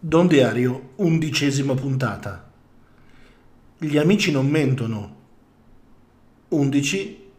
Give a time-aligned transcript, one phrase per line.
[0.00, 2.52] Don Diario, undicesima puntata.
[3.78, 5.16] Gli amici non mentono.
[6.50, 7.30] 11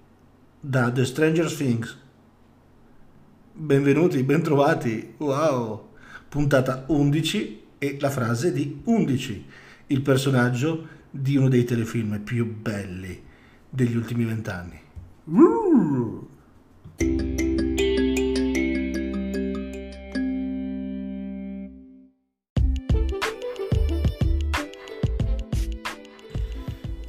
[0.59, 1.97] da The Stranger Things.
[3.53, 5.13] Benvenuti, bentrovati.
[5.19, 5.91] Wow!
[6.27, 9.45] Puntata 11 e la frase di 11,
[9.87, 13.23] il personaggio di uno dei telefilm più belli
[13.69, 14.81] degli ultimi vent'anni.
[15.23, 16.27] Uh!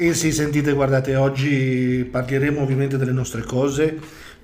[0.02, 4.00] E sì, sentite, guardate, oggi parleremo ovviamente delle nostre cose,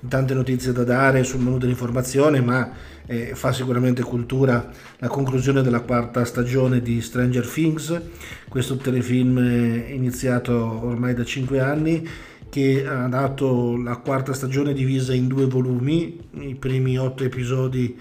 [0.07, 2.71] tante notizie da dare sul mondo dell'informazione, ma
[3.07, 7.99] eh, fa sicuramente cultura la conclusione della quarta stagione di Stranger Things,
[8.47, 9.39] questo telefilm
[9.87, 12.07] iniziato ormai da cinque anni
[12.49, 17.97] che ha dato la quarta stagione divisa in due volumi, i primi otto episodi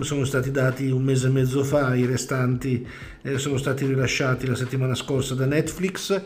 [0.00, 2.86] sono stati dati un mese e mezzo fa, i restanti
[3.22, 6.20] eh, sono stati rilasciati la settimana scorsa da Netflix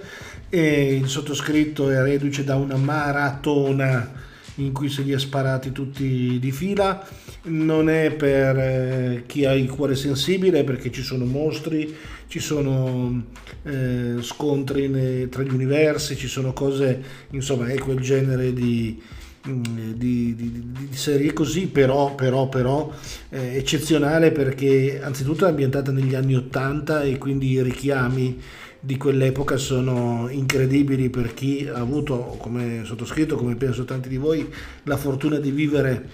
[0.49, 6.39] e il sottoscritto è reduce da una maratona in cui se li ha sparati tutti
[6.41, 7.07] di fila.
[7.43, 11.95] Non è per eh, chi ha il cuore sensibile perché ci sono mostri,
[12.29, 13.25] ci sono
[13.63, 19.01] eh, scontri ne, tra gli universi, ci sono cose, insomma è quel genere di,
[19.43, 22.93] di, di, di, serie così, però, però, però
[23.31, 28.41] eh, eccezionale perché anzitutto è ambientata negli anni 80 e quindi i richiami
[28.83, 34.51] di quell'epoca sono incredibili per chi ha avuto, come sottoscritto, come penso tanti di voi,
[34.85, 36.09] la fortuna di vivere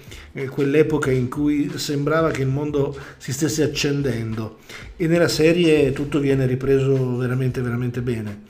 [0.44, 4.58] quell'epoca in cui sembrava che il mondo si stesse accendendo
[4.96, 8.42] e nella serie tutto viene ripreso veramente veramente bene.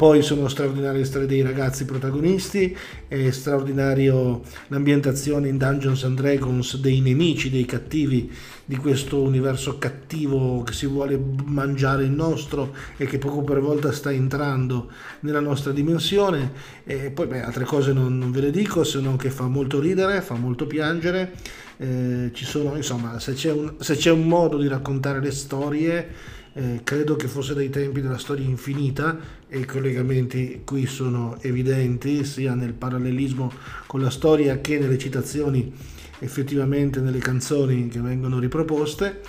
[0.00, 2.74] Poi sono straordinarie le storie dei ragazzi protagonisti,
[3.06, 8.32] è straordinario l'ambientazione in Dungeons and Dragons dei nemici, dei cattivi
[8.64, 13.92] di questo universo cattivo che si vuole mangiare il nostro e che poco per volta
[13.92, 14.88] sta entrando
[15.20, 16.52] nella nostra dimensione.
[16.84, 19.80] E poi beh, altre cose non, non, ve le dico se non che fa molto
[19.80, 21.29] ridere, fa molto piangere.
[21.76, 26.08] Eh, ci sono, insomma, se c'è, un, se c'è un modo di raccontare le storie
[26.52, 29.16] eh, credo che fosse dai tempi della storia infinita
[29.48, 33.52] e i collegamenti qui sono evidenti sia nel parallelismo
[33.86, 35.72] con la storia che nelle citazioni
[36.18, 39.20] effettivamente nelle canzoni che vengono riproposte.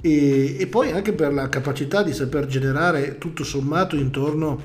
[0.00, 4.62] E, e poi anche per la capacità di saper generare tutto sommato intorno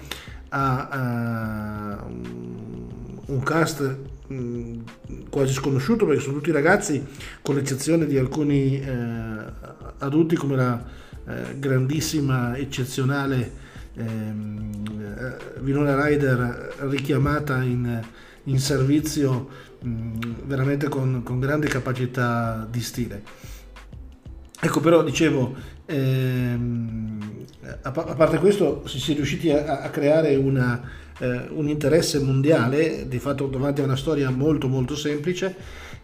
[0.50, 3.98] a, a un cast
[5.30, 7.04] quasi sconosciuto perché sono tutti ragazzi
[7.42, 8.88] con l'eccezione di alcuni eh,
[10.00, 10.84] adulti come la
[11.28, 13.52] eh, grandissima, eccezionale
[13.96, 18.02] ehm, eh, Vinona Rider richiamata in,
[18.44, 19.48] in servizio
[19.82, 23.24] mh, veramente con, con, grande capacità di stile.
[24.62, 27.46] Ecco però dicevo, ehm,
[27.82, 30.82] a, a, parte questo si è riusciti a, a creare una,
[31.20, 35.56] eh, un interesse mondiale, di fatto davanti a una storia molto molto semplice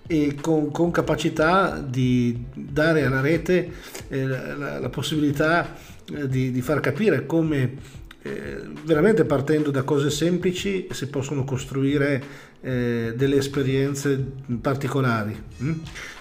[0.07, 3.71] e con, con capacità di dare alla rete
[4.07, 5.75] eh, la, la, possibilità
[6.13, 7.75] eh, di, di, far capire come
[8.21, 12.23] eh, veramente partendo da cose semplici si possono costruire
[12.61, 14.23] eh, delle esperienze
[14.61, 15.35] particolari.
[15.63, 15.73] Mm?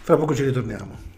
[0.02, 1.13] Fra poco ci ritorniamo.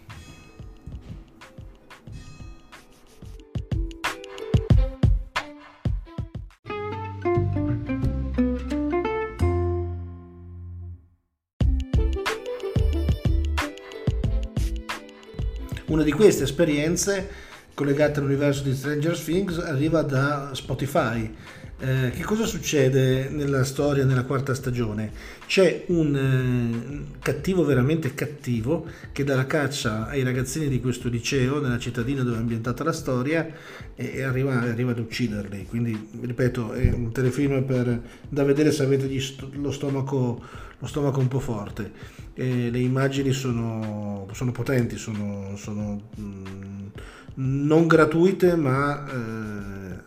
[16.17, 17.29] Queste esperienze
[17.75, 21.31] collegate all'universo di Stranger Things arriva da Spotify.
[21.79, 25.11] Eh, che cosa succede nella storia nella quarta stagione?
[25.45, 31.61] C'è un eh, cattivo veramente cattivo che dà la caccia ai ragazzini di questo liceo
[31.61, 33.47] nella cittadina dove è ambientata la storia
[33.93, 35.67] e, e arriva, arriva, ad ucciderli.
[35.69, 40.41] Quindi, ripeto, è un telefilm per, da vedere se avete st- lo, stomaco,
[40.79, 46.85] lo stomaco un po' forte e le immagini sono, sono potenti, sono, sono mm,
[47.33, 49.99] non gratuite ma eh,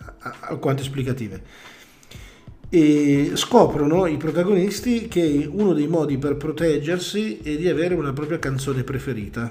[0.43, 1.43] alquanto esplicative.
[2.69, 8.39] E scoprono i protagonisti che uno dei modi per proteggersi è di avere una propria
[8.39, 9.51] canzone preferita.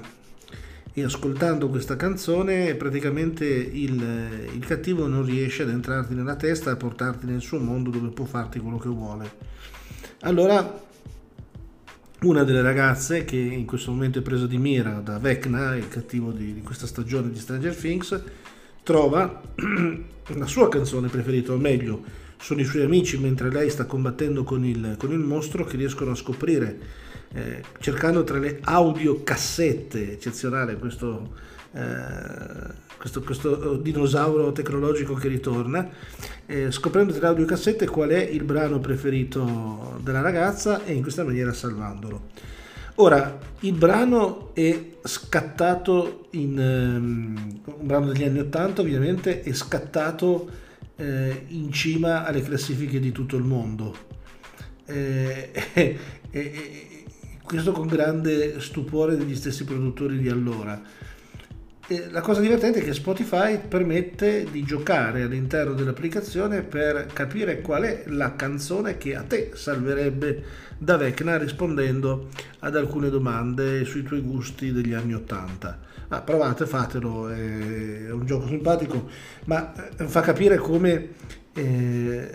[0.94, 6.76] E ascoltando questa canzone praticamente il, il cattivo non riesce ad entrarti nella testa a
[6.76, 9.30] portarti nel suo mondo dove può farti quello che vuole.
[10.20, 10.88] Allora
[12.22, 16.32] una delle ragazze che in questo momento è presa di mira da Vecna, il cattivo
[16.32, 18.22] di, di questa stagione di Stranger Things,
[18.82, 19.40] trova
[20.34, 22.02] la sua canzone preferita, o meglio,
[22.38, 26.10] sono i suoi amici mentre lei sta combattendo con il, con il mostro che riescono
[26.10, 26.78] a scoprire,
[27.32, 31.34] eh, cercando tra le audiocassette, eccezionale questo,
[31.72, 35.88] eh, questo, questo dinosauro tecnologico che ritorna,
[36.44, 41.54] eh, scoprendo tra audiocassette qual è il brano preferito della ragazza e in questa maniera
[41.54, 42.28] salvandolo.
[42.96, 50.50] Ora, il brano è scattato in um, un brano degli anni 80 ovviamente, è scattato
[50.96, 53.96] eh, in cima alle classifiche di tutto il mondo.
[54.84, 55.50] Eh,
[56.30, 57.04] eh,
[57.42, 60.99] questo con grande stupore degli stessi produttori di allora.
[62.10, 68.04] La cosa divertente è che Spotify permette di giocare all'interno dell'applicazione per capire qual è
[68.06, 70.44] la canzone che a te salverebbe
[70.78, 72.28] da Vecna rispondendo
[72.60, 75.78] ad alcune domande sui tuoi gusti degli anni 80.
[76.08, 79.08] Ah, provate, fatelo, è un gioco simpatico,
[79.46, 81.08] ma eh, fa capire come
[81.54, 82.30] eh,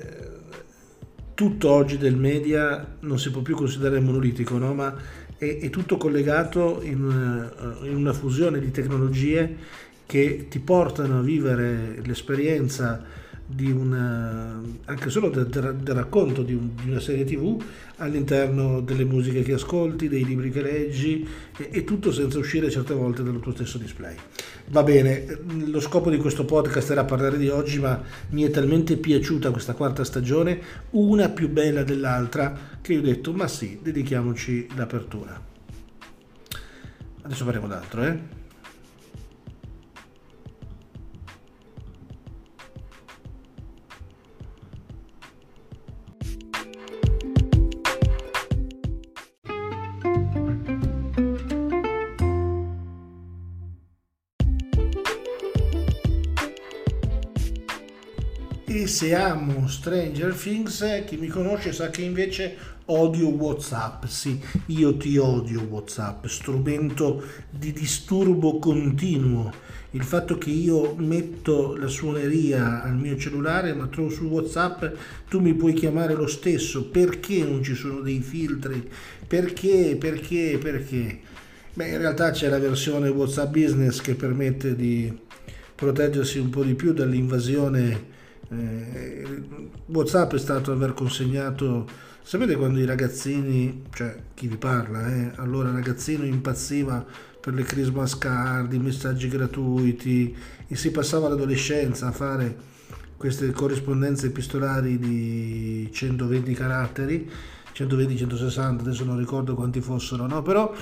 [1.34, 4.74] tutto oggi del media non si può più considerare monolitico, no?
[4.74, 4.94] ma
[5.38, 7.52] è, è, tutto collegato in,
[7.82, 13.04] eh, in una fusione di tecnologie che ti portano a vivere l'esperienza
[13.48, 17.62] di una, anche solo del, del racconto di, un, di, una serie tv
[17.98, 22.96] all'interno delle musiche che ascolti, dei libri che leggi e, e, tutto senza uscire certe
[22.96, 24.16] volte dal tuo stesso display.
[24.70, 25.26] Va bene,
[25.68, 29.74] lo scopo di questo podcast era parlare di oggi, ma mi è talmente piaciuta questa
[29.74, 30.60] quarta stagione,
[30.92, 35.40] una più bella dell'altra, che io ho detto, ma sì, dedichiamoci l'apertura.
[37.22, 38.45] Adesso faremo d'altro, eh?
[58.68, 64.06] E se amo Stranger Things, chi mi conosce sa che invece odio WhatsApp.
[64.06, 69.54] Sì, io ti odio WhatsApp, strumento di disturbo continuo.
[69.92, 74.84] Il fatto che io metto la suoneria al mio cellulare, ma trovo su WhatsApp,
[75.30, 76.90] tu mi puoi chiamare lo stesso.
[76.90, 78.90] Perché non ci sono dei filtri?
[79.28, 79.96] Perché?
[79.96, 80.58] Perché?
[80.60, 81.20] Perché?
[81.72, 85.16] Beh, in realtà c'è la versione WhatsApp Business che permette di
[85.76, 88.14] proteggersi un po' di più dall'invasione
[88.50, 89.44] eh,
[89.88, 91.88] Whatsapp è stato aver consegnato,
[92.22, 97.06] sapete quando i ragazzini, cioè chi vi parla, eh, allora ragazzino impazziva
[97.40, 100.36] per le Christmas card, i messaggi gratuiti
[100.68, 102.74] e si passava l'adolescenza a fare
[103.18, 107.32] queste corrispondenze epistolari di 120 caratteri
[107.76, 110.42] 120, 160, adesso non ricordo quanti fossero, no?
[110.42, 110.74] però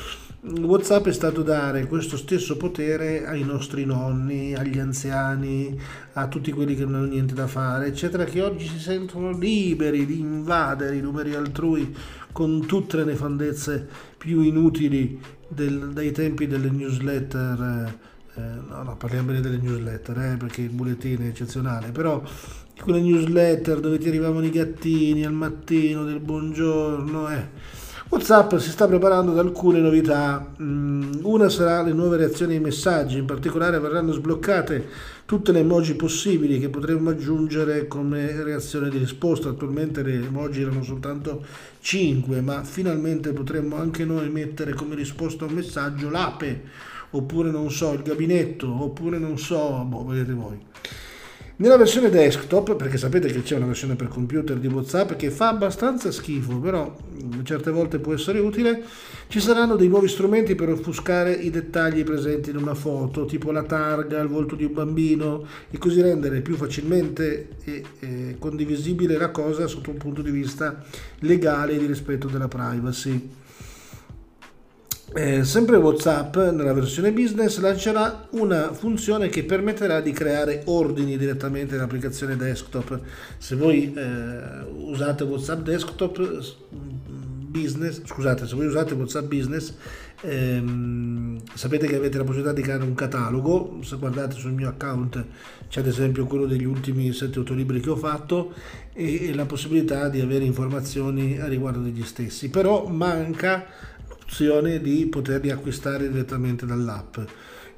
[0.46, 5.80] WhatsApp è stato dare questo stesso potere ai nostri nonni, agli anziani,
[6.14, 10.06] a tutti quelli che non hanno niente da fare, eccetera, che oggi si sentono liberi
[10.06, 11.96] di invadere i numeri altrui
[12.34, 13.88] con tutte le nefandezze
[14.18, 15.18] più inutili
[15.48, 18.00] del, dai tempi delle newsletter.
[18.36, 22.22] Eh, no, no, parliamo bene delle newsletter, eh, perché il bulettino è eccezionale, però
[22.82, 27.30] quelle newsletter dove ti arrivavano i gattini al mattino del buongiorno.
[27.30, 27.82] Eh.
[28.14, 30.54] WhatsApp si sta preparando ad alcune novità.
[30.62, 34.88] Mm, una sarà le nuove reazioni ai messaggi, in particolare verranno sbloccate
[35.26, 39.50] tutte le emoji possibili che potremmo aggiungere come reazione di risposta.
[39.50, 41.44] Attualmente le emoji erano soltanto
[41.82, 46.66] 5, ma finalmente potremmo anche noi mettere come risposta a un messaggio l'ape,
[47.10, 50.60] oppure non so, il gabinetto, oppure non so, boh, vedete voi.
[51.56, 55.50] Nella versione desktop, perché sapete che c'è una versione per computer di WhatsApp che fa
[55.50, 58.84] abbastanza schifo, però mm, certe volte può essere utile,
[59.28, 63.62] ci saranno dei nuovi strumenti per offuscare i dettagli presenti in una foto, tipo la
[63.62, 69.30] targa, il volto di un bambino, e così rendere più facilmente e, e condivisibile la
[69.30, 70.84] cosa sotto un punto di vista
[71.20, 73.42] legale e di rispetto della privacy.
[75.16, 81.76] Eh, sempre WhatsApp nella versione business lancerà una funzione che permetterà di creare ordini direttamente
[81.76, 83.00] nell'applicazione desktop.
[83.38, 86.18] Se voi eh, usate WhatsApp desktop
[87.54, 89.76] business, scusate, se voi usate WhatsApp business,
[90.22, 93.78] ehm, sapete che avete la possibilità di creare un catalogo.
[93.84, 95.24] Se guardate sul mio account
[95.70, 98.54] c'è ad esempio quello degli ultimi 7-8 libri che ho fatto
[98.94, 102.50] e, e la possibilità di avere informazioni a riguardo degli stessi.
[102.50, 103.66] Però manca
[104.34, 107.20] opzione di poterli acquistare direttamente dall'app.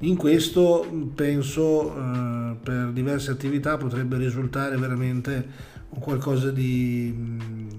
[0.00, 7.14] In questo penso eh, per diverse attività potrebbe risultare veramente qualcosa di,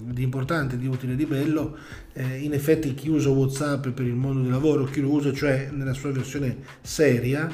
[0.03, 1.75] di, importante, di utile, di bello.
[2.13, 5.69] Eh, in effetti chi usa WhatsApp per il mondo del lavoro, chi lo usa cioè
[5.72, 7.50] nella sua versione seria,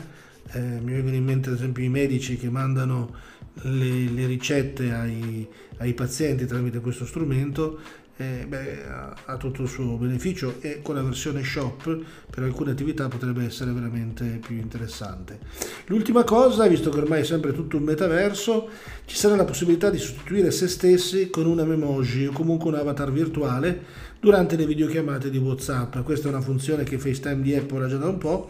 [0.52, 5.48] eh, mi vengono in mente ad esempio i medici che mandano le, le ricette ai,
[5.78, 7.80] ai, pazienti tramite questo strumento,
[8.18, 8.84] eh, beh,
[9.26, 13.72] ha, tutto il suo beneficio e con la versione shop per alcune attività potrebbe essere
[13.72, 15.40] veramente più interessante.
[15.88, 18.70] L'ultima cosa, visto che ormai è sempre tutto un metaverso,
[19.06, 23.12] ci sarà la possibilità di sostituire se stessi con una memoji o comunque un avatar
[23.12, 25.98] virtuale durante le videochiamate di WhatsApp.
[26.04, 28.50] Questa è una funzione che FaceTime di Apple ha già da un po'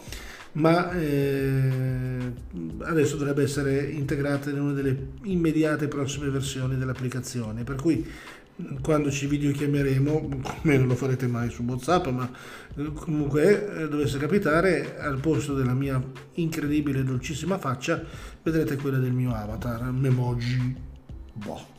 [0.53, 2.31] ma eh,
[2.81, 7.63] adesso dovrebbe essere integrata in una delle immediate prossime versioni dell'applicazione.
[7.63, 8.05] Per cui
[8.81, 10.29] quando ci videochiameremo,
[10.61, 12.29] come non lo farete mai su WhatsApp, ma
[12.75, 16.01] eh, comunque eh, dovesse capitare, al posto della mia
[16.33, 18.03] incredibile e dolcissima faccia,
[18.41, 20.75] vedrete quella del mio avatar, Memoji.
[21.33, 21.71] Boh.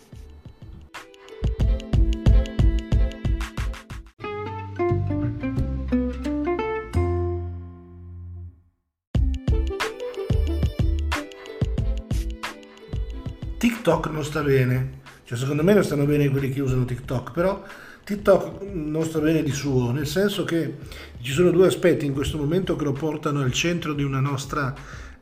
[13.59, 17.63] TikTok non sta bene cioè, secondo me non stanno bene quelli che usano TikTok, però
[18.05, 20.75] TikTok non sta bene di suo, nel senso che
[21.21, 24.75] ci sono due aspetti in questo momento che lo portano al centro di una nostra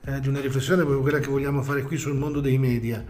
[0.05, 3.05] eh, di una riflessione, proprio quella che vogliamo fare qui sul mondo dei media.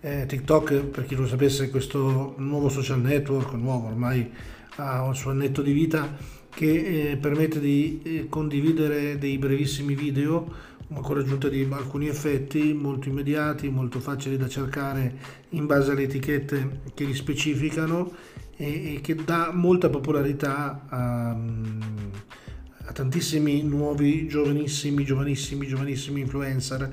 [0.00, 4.30] Eh, TikTok, per chi lo sapesse, è questo nuovo social network, nuovo ormai
[4.76, 6.16] ha un suo annetto di vita,
[6.54, 13.08] che eh, permette di eh, condividere dei brevissimi video con l'aggiunta di alcuni effetti molto
[13.08, 15.16] immediati, molto facili da cercare
[15.50, 18.10] in base alle etichette che li specificano
[18.56, 26.90] e, e che dà molta popolarità a, a, tantissimi nuovi, giovanissimi, giovanissimi, giovanissimi influencer.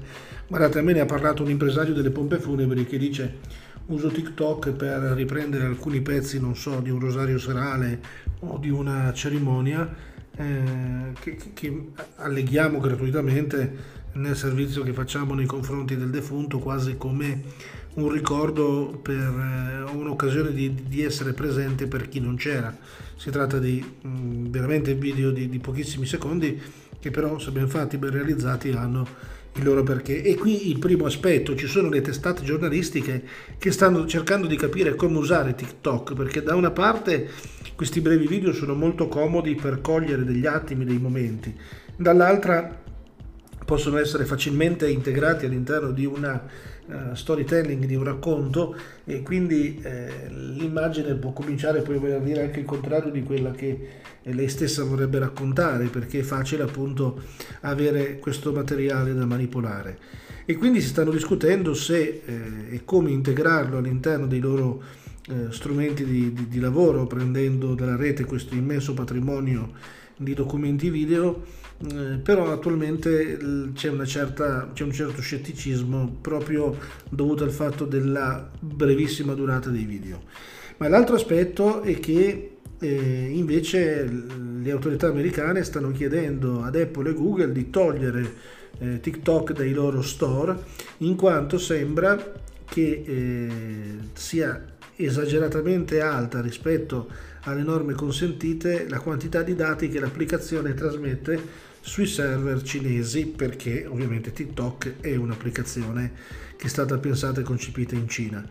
[0.47, 3.39] Guardate, a me ne ha parlato un impresario delle pompe funebri che dice
[3.87, 8.01] uso TikTok per riprendere alcuni pezzi, non so, di un rosario serale
[8.39, 11.87] o di una cerimonia eh, che, che,
[12.17, 17.43] alleghiamo gratuitamente nel servizio che facciamo nei confronti del defunto quasi come
[17.95, 22.75] un ricordo per eh, un'occasione di, di, essere presente per chi non c'era.
[23.15, 26.61] Si tratta di mh, mm, veramente video di, di, pochissimi secondi
[26.99, 29.07] che però se ben fatti, ben realizzati hanno
[29.55, 30.21] il loro perché.
[30.21, 33.23] E qui il primo aspetto, ci sono le testate giornalistiche
[33.57, 37.29] che stanno cercando di capire come usare TikTok perché da una parte
[37.75, 41.53] questi brevi video sono molto comodi per cogliere degli attimi, dei momenti,
[41.97, 42.83] dall'altra
[43.65, 46.41] possono essere facilmente integrati all'interno di una
[46.87, 48.75] uh, storytelling, di un racconto
[49.05, 54.03] e quindi eh, l'immagine può cominciare poi a dire anche il contrario di quella che
[54.23, 57.21] lei stessa vorrebbe raccontare perché è facile appunto
[57.61, 59.97] avere questo materiale da manipolare.
[60.45, 64.81] E quindi si stanno discutendo se eh, e come integrarlo all'interno dei loro
[65.27, 69.71] eh, strumenti di, di, di, lavoro, prendendo dalla rete questo immenso patrimonio
[70.17, 71.43] di documenti video,
[71.91, 73.37] eh, però attualmente
[73.73, 76.77] c'è, certa, c'è, un certo scetticismo proprio
[77.09, 80.23] dovuto al fatto della brevissima durata dei video.
[80.77, 84.09] Ma l'altro aspetto è che eh, invece
[84.61, 88.33] le autorità americane stanno chiedendo ad Apple e Google di togliere
[88.79, 90.57] eh, TikTok dai loro store
[90.97, 93.49] in quanto sembra che eh,
[94.13, 97.09] sia esageratamente alta rispetto
[97.41, 104.31] alle norme consentite la quantità di dati che l'applicazione trasmette sui server cinesi perché ovviamente
[104.31, 106.11] TikTok è un'applicazione
[106.57, 108.43] che è stata pensata e concepita in Cina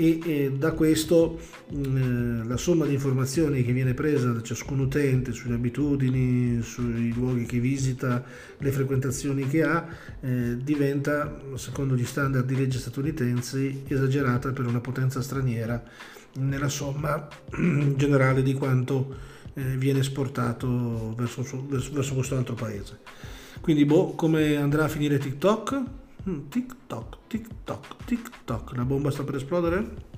[0.00, 1.38] e, e da questo
[1.68, 7.12] mh, mm, la somma di informazioni che viene presa da ciascun utente sulle abitudini, sui
[7.12, 8.24] luoghi che visita,
[8.56, 9.86] le frequentazioni che ha,
[10.20, 15.82] eh, diventa, secondo gli standard di legge statunitensi, esagerata per una potenza straniera
[16.36, 17.28] nella somma
[17.94, 19.14] generale di quanto
[19.52, 23.00] eh, viene esportato verso, verso, verso questo altro paese.
[23.60, 25.99] Quindi, boh, come andrà a finire TikTok?
[26.28, 28.76] Mm, tic toc, tic toc, tic toc.
[28.76, 30.08] La bomba sta per esplodere?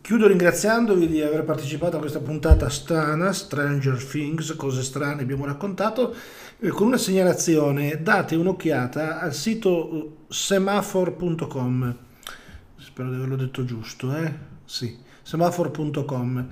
[0.00, 6.14] Chiudo ringraziandovi di aver partecipato a questa puntata strana, Stranger Things, cose strane abbiamo raccontato,
[6.60, 11.96] eh, con una segnalazione, date un'occhiata al sito semafor.com,
[12.76, 14.32] spero di averlo detto giusto, eh?
[14.64, 16.48] Sì semafor.com.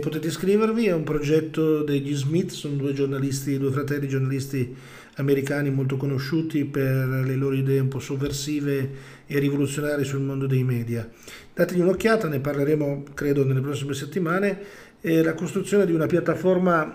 [0.00, 4.72] Potete iscrivervi, è un progetto degli Smith, sono due giornalisti, due fratelli giornalisti
[5.16, 8.90] americani molto conosciuti per le loro idee un po' sovversive
[9.26, 11.08] e rivoluzionarie sul mondo dei media.
[11.52, 14.60] Dategli un'occhiata, ne parleremo credo nelle prossime settimane.
[15.00, 16.88] È la costruzione di una piattaforma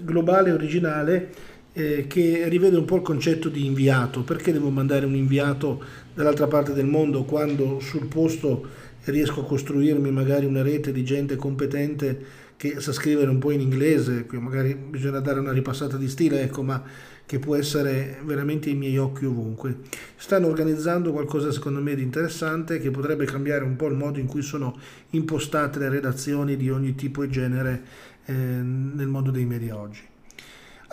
[0.00, 1.30] globale originale
[1.72, 4.22] eh, che rivede un po' il concetto di inviato.
[4.22, 5.82] Perché devo mandare un inviato
[6.14, 11.36] dall'altra parte del mondo quando sul posto riesco a costruirmi magari una rete di gente
[11.36, 16.42] competente che sa scrivere un po' in inglese, magari bisogna dare una ripassata di stile,
[16.42, 16.82] ecco, ma
[17.26, 19.78] che può essere veramente ai miei occhi ovunque.
[20.16, 24.26] Stanno organizzando qualcosa secondo me di interessante che potrebbe cambiare un po' il modo in
[24.26, 24.78] cui sono
[25.10, 27.82] impostate le redazioni di ogni tipo e genere
[28.24, 30.02] eh, nel mondo dei media oggi.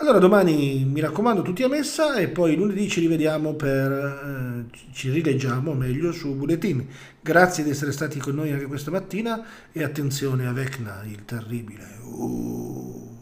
[0.04, 5.08] Allora domani mi raccomando tutti a messa e poi lunedì ci rivediamo per, eh, ci
[5.08, 6.86] rileggiamo meglio su Bulletin.
[7.22, 9.42] Grazie di essere stati con noi anche questa mattina
[9.72, 11.96] e attenzione a Vecna, il terribile.
[12.02, 13.13] Uh.